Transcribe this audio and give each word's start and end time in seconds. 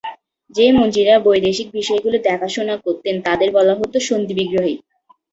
যে 0.55 0.65
মন্ত্রীরা 0.71 1.15
বৈদেশিক 1.19 1.67
বিষয়গুলি 1.73 2.17
দেখাশোনা 2.21 2.75
করতেন, 2.85 3.15
তাদের 3.27 3.49
বলা 3.51 3.73
হত 3.75 3.93
‘সন্ধিবিগ্রহী’। 4.07 4.75